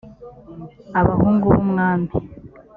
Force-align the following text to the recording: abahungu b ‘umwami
abahungu 0.99 1.45
b 1.53 1.55
‘umwami 1.63 2.09